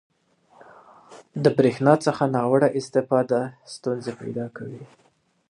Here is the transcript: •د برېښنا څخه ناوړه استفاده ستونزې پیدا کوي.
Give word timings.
•د 1.43 1.45
برېښنا 1.57 1.93
څخه 2.05 2.23
ناوړه 2.35 2.69
استفاده 2.79 3.41
ستونزې 3.73 4.13
پیدا 4.21 4.45
کوي. 4.57 4.83